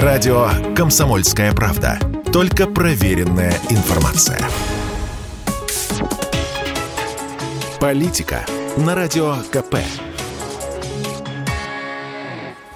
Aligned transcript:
Радио 0.00 0.48
«Комсомольская 0.74 1.52
правда». 1.52 1.98
Только 2.32 2.66
проверенная 2.66 3.52
информация. 3.68 4.40
Политика 7.78 8.46
на 8.78 8.94
Радио 8.94 9.34
КП. 9.52 9.76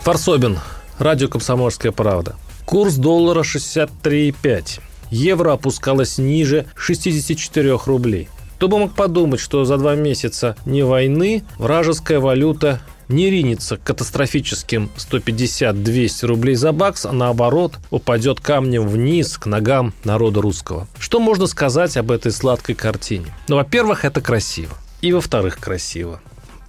Фарсобин. 0.00 0.58
Радио 0.98 1.28
«Комсомольская 1.28 1.90
правда». 1.90 2.36
Курс 2.66 2.96
доллара 2.96 3.40
63,5. 3.44 4.80
Евро 5.10 5.54
опускалось 5.54 6.18
ниже 6.18 6.66
64 6.76 7.78
рублей. 7.86 8.28
Кто 8.56 8.68
бы 8.68 8.78
мог 8.78 8.94
подумать, 8.94 9.40
что 9.40 9.64
за 9.64 9.78
два 9.78 9.94
месяца 9.94 10.54
не 10.66 10.82
войны 10.82 11.44
вражеская 11.56 12.20
валюта 12.20 12.82
не 13.08 13.30
ринется 13.30 13.76
к 13.76 13.82
катастрофическим 13.82 14.90
150-200 14.96 16.26
рублей 16.26 16.54
за 16.54 16.72
бакс, 16.72 17.06
а 17.06 17.12
наоборот 17.12 17.74
упадет 17.90 18.40
камнем 18.40 18.86
вниз 18.86 19.38
к 19.38 19.46
ногам 19.46 19.92
народа 20.04 20.40
русского. 20.40 20.86
Что 20.98 21.20
можно 21.20 21.46
сказать 21.46 21.96
об 21.96 22.10
этой 22.10 22.32
сладкой 22.32 22.74
картине? 22.74 23.26
Ну, 23.48 23.56
во-первых, 23.56 24.04
это 24.04 24.20
красиво. 24.20 24.76
И 25.00 25.12
во-вторых, 25.12 25.58
красиво. 25.58 26.20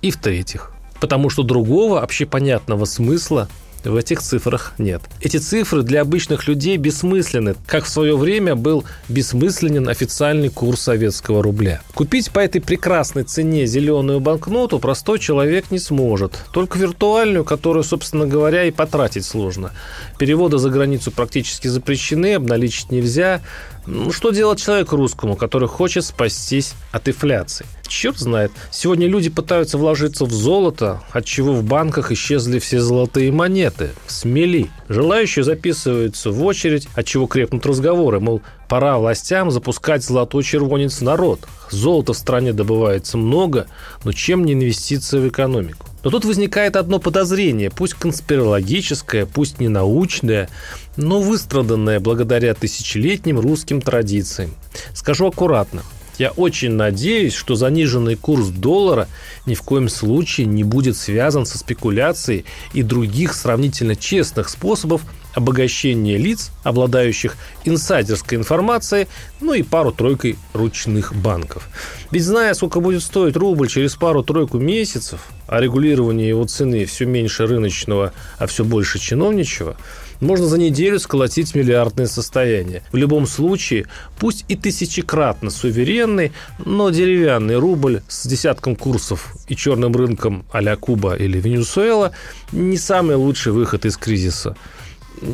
И 0.02 0.12
в-третьих, 0.12 0.72
потому 1.00 1.30
что 1.30 1.44
другого 1.44 2.02
общепонятного 2.02 2.86
смысла 2.86 3.48
в 3.84 3.96
этих 3.96 4.22
цифрах 4.22 4.74
нет. 4.78 5.02
Эти 5.22 5.38
цифры 5.38 5.84
для 5.84 6.02
обычных 6.02 6.48
людей 6.48 6.78
бессмысленны, 6.78 7.56
как 7.66 7.86
в 7.86 7.90
свое 7.90 8.18
время 8.18 8.56
был 8.56 8.84
бессмысленен 9.10 9.88
официальный 9.90 10.50
курс 10.50 10.82
советского 10.82 11.44
рубля. 11.44 11.82
Купить 11.94 12.32
по 12.32 12.40
этой 12.40 12.62
прекрасной 12.62 13.24
цене 13.24 13.66
зеленую 13.66 14.20
банкноту 14.20 14.80
простой 14.80 15.20
человек 15.20 15.72
не 15.72 15.80
сможет. 15.80 16.38
Только 16.52 16.78
виртуальную, 16.78 17.44
которую, 17.44 17.84
собственно 17.84 18.26
говоря, 18.26 18.66
и 18.66 18.72
потратить 18.72 19.26
сложно. 19.26 19.72
Переводы 20.18 20.58
за 20.58 20.70
границу 20.70 21.12
практически 21.12 21.68
запрещены, 21.68 22.36
обналичить 22.36 22.92
нельзя. 22.92 23.42
Ну, 23.86 24.12
что 24.12 24.32
делать 24.32 24.62
человеку 24.62 24.98
русскому, 24.98 25.36
который 25.36 25.70
хочет 25.70 26.04
спастись 26.04 26.74
от 26.92 27.08
инфляции? 27.08 27.66
Черт 27.88 28.18
знает. 28.18 28.52
Сегодня 28.72 29.08
люди 29.08 29.30
пытаются 29.30 29.78
вложиться 29.78 30.26
в 30.26 30.32
золото, 30.32 31.02
от 31.12 31.26
чего 31.26 31.54
в 31.54 31.64
банках 31.64 32.12
исчезли 32.12 32.60
все 32.60 32.80
золотые 32.80 33.32
монеты. 33.32 33.92
Смели. 34.08 34.70
Желающие 34.90 35.44
записываются 35.44 36.32
в 36.32 36.44
очередь, 36.44 36.88
от 36.96 37.06
чего 37.06 37.28
крепнут 37.28 37.66
разговоры, 37.66 38.20
мол, 38.20 38.42
пора 38.68 38.98
властям 38.98 39.52
запускать 39.52 40.04
золотой 40.04 40.44
червонец 40.44 41.02
народ. 41.02 41.42
Золота 41.72 42.14
в 42.14 42.18
стране 42.18 42.54
добывается 42.54 43.18
много, 43.18 43.68
но 44.04 44.12
чем 44.12 44.46
не 44.46 44.54
инвестиция 44.54 45.22
в 45.22 45.28
экономику? 45.28 45.88
Но 46.04 46.12
тут 46.12 46.26
возникает 46.26 46.76
одно 46.76 47.00
подозрение, 47.00 47.70
пусть 47.70 47.96
конспирологическое, 47.96 49.26
пусть 49.26 49.60
не 49.60 49.68
научное, 49.68 50.50
но 50.96 51.20
выстраданное 51.20 52.00
благодаря 52.00 52.54
тысячелетним 52.54 53.40
русским 53.40 53.82
традициям. 53.82 54.52
Скажу 54.94 55.28
аккуратно. 55.28 55.84
Я 56.18 56.32
очень 56.32 56.72
надеюсь, 56.72 57.34
что 57.34 57.56
заниженный 57.56 58.16
курс 58.16 58.48
доллара 58.48 59.08
ни 59.46 59.54
в 59.54 59.62
коем 59.62 59.88
случае 59.88 60.48
не 60.48 60.64
будет 60.64 60.98
связан 60.98 61.46
со 61.46 61.58
спекуляцией 61.58 62.46
и 62.74 62.82
других 62.82 63.34
сравнительно 63.34 63.96
честных 63.96 64.50
способов 64.50 65.02
обогащения 65.38 66.18
лиц, 66.18 66.52
обладающих 66.64 67.38
инсайдерской 67.64 68.40
информацией, 68.40 69.08
ну 69.40 69.54
и 69.54 69.62
пару-тройкой 69.62 70.36
ручных 70.54 71.16
банков. 71.16 71.70
Ведь 72.10 72.24
зная, 72.24 72.56
сколько 72.56 72.80
будет 72.80 73.04
стоить 73.04 73.36
рубль 73.36 73.68
через 73.68 73.96
пару-тройку 73.96 74.58
месяцев, 74.58 75.20
а 75.46 75.62
регулирование 75.62 76.28
его 76.28 76.46
цены 76.46 76.86
все 76.86 77.06
меньше 77.06 77.46
рыночного, 77.46 78.14
а 78.40 78.48
все 78.48 78.66
больше 78.66 78.98
чиновничего, 78.98 79.78
можно 80.20 80.48
за 80.48 80.58
неделю 80.58 81.00
сколотить 81.00 81.56
миллиардное 81.56 82.08
состояние. 82.08 82.84
В 82.92 82.96
любом 82.96 83.28
случае, 83.28 83.86
пусть 84.20 84.46
и 84.48 84.56
тысячекратно 84.56 85.50
суверенный, 85.50 86.32
но 86.66 86.90
деревянный 86.90 87.58
рубль 87.58 88.02
с 88.08 88.26
десятком 88.28 88.76
курсов 88.76 89.36
и 89.48 89.56
черным 89.56 89.96
рынком 89.96 90.46
а 90.52 90.76
Куба 90.76 91.16
или 91.16 91.40
Венесуэла 91.40 92.12
не 92.52 92.78
самый 92.78 93.16
лучший 93.16 93.52
выход 93.52 93.86
из 93.86 93.98
кризиса. 93.98 94.56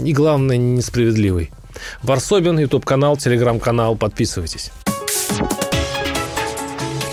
И 0.03 0.13
главное, 0.13 0.57
несправедливый. 0.57 1.51
Варсобин, 2.03 2.59
YouTube-канал, 2.59 3.17
телеграм-канал. 3.17 3.95
Подписывайтесь. 3.95 4.72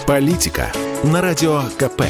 Политика 0.06 0.72
на 1.04 1.20
Радио 1.20 1.62
КП. 1.78 2.02